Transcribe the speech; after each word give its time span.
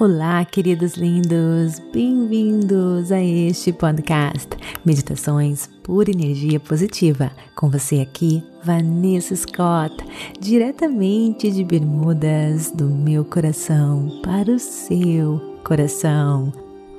Olá, 0.00 0.44
queridos 0.44 0.94
lindos, 0.94 1.80
bem-vindos 1.92 3.10
a 3.10 3.20
este 3.20 3.72
podcast 3.72 4.48
Meditações 4.84 5.68
por 5.82 6.08
Energia 6.08 6.60
Positiva. 6.60 7.32
Com 7.56 7.68
você 7.68 7.98
aqui, 7.98 8.40
Vanessa 8.62 9.34
Scott, 9.34 9.96
diretamente 10.40 11.50
de 11.50 11.64
Bermudas, 11.64 12.70
do 12.70 12.88
meu 12.88 13.24
coração 13.24 14.20
para 14.22 14.52
o 14.52 14.58
seu 14.60 15.58
coração, 15.64 16.52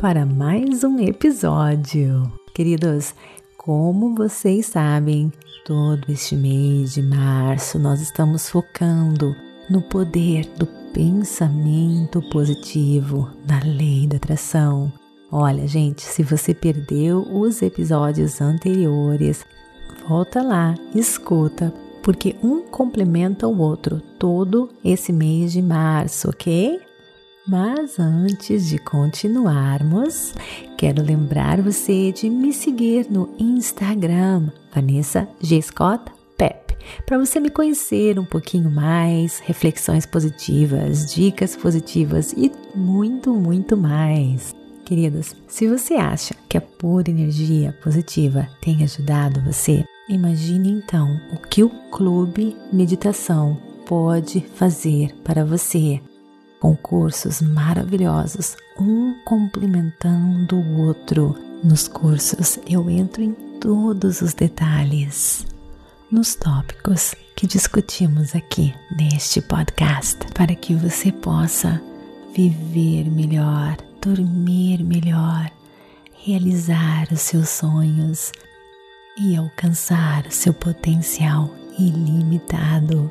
para 0.00 0.26
mais 0.26 0.82
um 0.82 0.98
episódio. 0.98 2.28
Queridos, 2.52 3.14
como 3.56 4.16
vocês 4.16 4.66
sabem, 4.66 5.32
todo 5.64 6.10
este 6.10 6.34
mês 6.34 6.94
de 6.94 7.02
março 7.02 7.78
nós 7.78 8.00
estamos 8.00 8.50
focando 8.50 9.32
no 9.70 9.80
poder 9.80 10.44
do 10.58 10.79
pensamento 10.92 12.22
positivo 12.30 13.30
na 13.46 13.60
lei 13.64 14.06
da 14.06 14.16
atração. 14.16 14.92
Olha, 15.30 15.66
gente, 15.66 16.02
se 16.02 16.22
você 16.22 16.52
perdeu 16.52 17.26
os 17.30 17.62
episódios 17.62 18.40
anteriores, 18.40 19.44
volta 20.08 20.42
lá, 20.42 20.74
escuta, 20.94 21.72
porque 22.02 22.34
um 22.42 22.62
complementa 22.62 23.46
o 23.46 23.58
outro 23.58 24.00
todo 24.18 24.68
esse 24.84 25.12
mês 25.12 25.52
de 25.52 25.62
março, 25.62 26.28
ok? 26.30 26.80
Mas 27.46 27.98
antes 27.98 28.68
de 28.68 28.78
continuarmos, 28.78 30.34
quero 30.76 31.02
lembrar 31.02 31.60
você 31.60 32.12
de 32.12 32.28
me 32.28 32.52
seguir 32.52 33.06
no 33.10 33.30
Instagram, 33.38 34.50
Vanessa 34.72 35.28
G. 35.40 35.60
Scott 35.62 36.19
para 37.06 37.18
você 37.18 37.40
me 37.40 37.50
conhecer 37.50 38.18
um 38.18 38.24
pouquinho 38.24 38.70
mais, 38.70 39.38
reflexões 39.40 40.06
positivas, 40.06 41.12
dicas 41.12 41.56
positivas 41.56 42.32
e 42.32 42.52
muito, 42.74 43.34
muito 43.34 43.76
mais. 43.76 44.54
Queridos, 44.84 45.36
se 45.46 45.68
você 45.68 45.94
acha 45.94 46.34
que 46.48 46.58
a 46.58 46.60
pura 46.60 47.10
energia 47.10 47.72
positiva 47.82 48.48
tem 48.60 48.82
ajudado 48.82 49.40
você, 49.40 49.84
imagine 50.08 50.70
então 50.70 51.20
o 51.32 51.36
que 51.36 51.62
o 51.62 51.70
Clube 51.90 52.56
Meditação 52.72 53.56
pode 53.86 54.40
fazer 54.54 55.14
para 55.22 55.44
você. 55.44 56.00
Com 56.58 56.76
cursos 56.76 57.40
maravilhosos, 57.40 58.56
um 58.78 59.14
complementando 59.24 60.56
o 60.56 60.80
outro. 60.82 61.34
Nos 61.62 61.88
cursos 61.88 62.58
eu 62.68 62.90
entro 62.90 63.22
em 63.22 63.32
todos 63.60 64.20
os 64.20 64.34
detalhes 64.34 65.49
nos 66.10 66.34
tópicos 66.34 67.14
que 67.36 67.46
discutimos 67.46 68.34
aqui 68.34 68.74
neste 68.98 69.40
podcast, 69.40 70.18
para 70.34 70.52
que 70.54 70.74
você 70.74 71.12
possa 71.12 71.80
viver 72.34 73.08
melhor, 73.08 73.76
dormir 74.02 74.82
melhor, 74.82 75.48
realizar 76.24 77.06
os 77.12 77.20
seus 77.20 77.48
sonhos 77.48 78.32
e 79.16 79.36
alcançar 79.36 80.26
o 80.26 80.32
seu 80.32 80.52
potencial 80.52 81.48
ilimitado. 81.78 83.08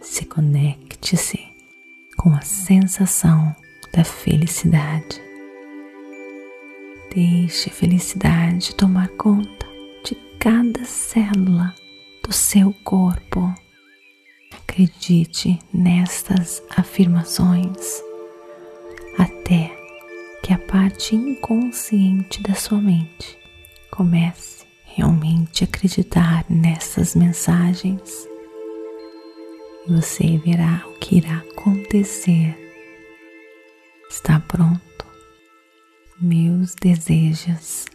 Se 0.00 0.24
conecte-se 0.24 1.40
com 2.16 2.34
a 2.34 2.40
sensação 2.40 3.54
da 3.92 4.04
felicidade. 4.04 5.20
Deixe 7.14 7.70
a 7.70 7.72
felicidade 7.72 8.74
tomar 8.74 9.08
conta 9.08 9.66
de 10.04 10.14
cada 10.38 10.84
célula 10.84 11.74
do 12.22 12.32
seu 12.32 12.72
corpo. 12.84 13.52
Acredite 14.52 15.58
nestas 15.72 16.62
afirmações 16.76 18.02
até 19.18 19.70
que 20.42 20.52
a 20.52 20.58
parte 20.58 21.16
inconsciente 21.16 22.42
da 22.42 22.54
sua 22.54 22.80
mente 22.80 23.38
comece 23.90 24.67
realmente 24.98 25.62
acreditar 25.62 26.44
nessas 26.50 27.14
mensagens 27.14 28.28
você 29.86 30.36
verá 30.44 30.84
o 30.86 30.98
que 30.98 31.18
irá 31.18 31.38
acontecer. 31.38 32.54
Está 34.10 34.40
pronto? 34.40 35.06
Meus 36.20 36.74
desejos 36.74 37.86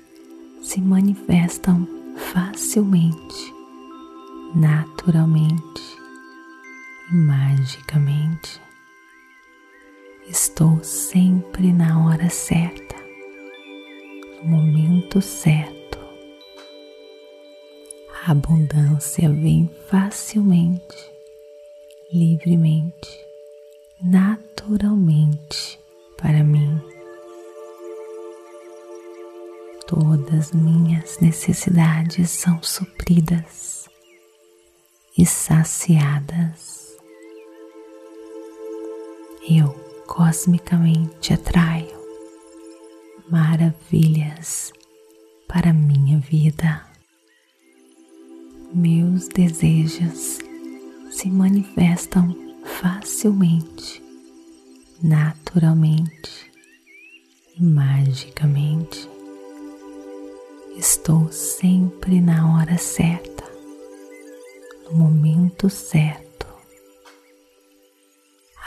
se 0.62 0.80
manifestam 0.80 1.86
facilmente, 2.32 3.54
naturalmente 4.56 5.82
e 7.12 7.16
magicamente. 7.16 8.62
Estou 10.26 10.82
sempre 10.82 11.74
na 11.74 12.06
hora 12.06 12.30
certa, 12.30 12.96
no 14.42 14.52
momento 14.52 15.22
certo 15.22 15.83
abundância 18.26 19.30
vem 19.30 19.70
facilmente, 19.90 21.12
livremente, 22.14 23.20
naturalmente 24.02 25.78
para 26.18 26.42
mim. 26.42 26.82
Todas 29.86 30.54
minhas 30.54 31.20
necessidades 31.20 32.30
são 32.30 32.64
supridas 32.64 33.90
e 35.18 35.26
saciadas. 35.26 36.98
Eu 39.50 39.70
cosmicamente 40.08 41.34
atraio 41.34 42.02
maravilhas 43.30 44.72
para 45.46 45.74
minha 45.74 46.20
vida 46.20 46.93
meus 48.74 49.28
desejos 49.28 50.40
se 51.12 51.30
manifestam 51.30 52.36
facilmente, 52.64 54.02
naturalmente 55.02 56.52
e 57.56 57.64
magicamente. 57.64 59.08
Estou 60.76 61.32
sempre 61.32 62.20
na 62.20 62.56
hora 62.56 62.78
certa, 62.78 63.44
no 64.86 64.98
momento 64.98 65.70
certo. 65.70 66.48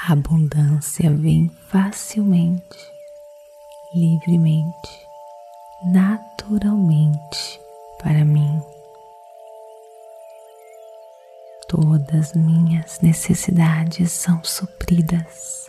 A 0.04 0.12
abundância 0.12 1.10
vem 1.10 1.50
facilmente, 1.68 2.78
livremente, 3.92 5.06
naturalmente 5.92 7.60
para 7.98 8.24
mim. 8.24 8.75
Todas 11.68 12.32
minhas 12.34 13.00
necessidades 13.00 14.12
são 14.12 14.42
supridas 14.44 15.68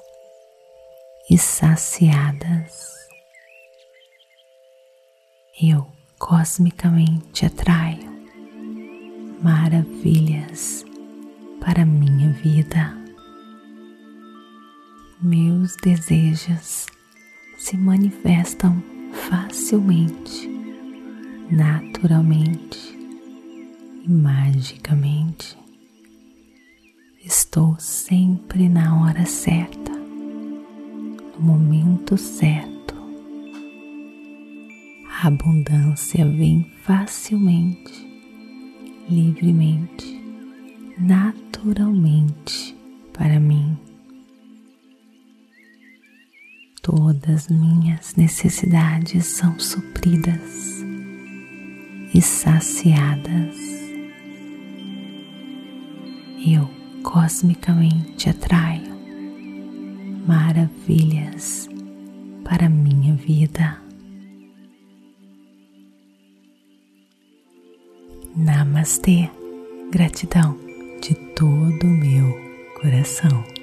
e 1.27 1.37
saciadas. 1.37 2.95
Eu 5.59 5.87
cosmicamente 6.19 7.47
atraio 7.47 8.07
maravilhas 9.41 10.85
para 11.59 11.83
minha 11.83 12.31
vida. 12.31 12.95
Meus 15.19 15.75
desejos 15.77 16.85
se 17.57 17.75
manifestam 17.75 18.83
facilmente, 19.29 20.47
naturalmente 21.49 22.95
e 24.03 24.09
magicamente. 24.09 25.66
Estou 27.29 27.75
sempre 27.77 28.69
na 28.69 29.01
hora 29.01 29.25
certa, 29.25 29.91
no 29.91 31.41
momento 31.41 32.15
certo. 32.15 32.95
A 35.11 35.27
abundância 35.27 36.25
vem 36.25 36.71
facilmente, 36.83 38.07
livremente, 39.09 40.23
naturalmente 40.97 42.73
para 43.11 43.41
mim. 43.41 43.77
Todas 46.81 47.49
minhas 47.49 48.15
necessidades 48.15 49.25
são 49.25 49.59
supridas 49.59 50.81
e 52.13 52.21
saciadas. 52.21 53.57
Eu 56.39 56.76
cosmicamente 57.07 58.29
atraio 58.29 58.93
maravilhas 60.27 61.69
para 62.43 62.67
minha 62.67 63.15
vida. 63.15 63.81
Namastê, 68.35 69.29
gratidão 69.89 70.57
de 71.01 71.15
todo 71.33 71.85
o 71.85 71.89
meu 71.89 72.37
coração. 72.81 73.56